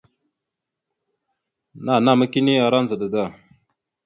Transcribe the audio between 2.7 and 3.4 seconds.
ndzəɗa da.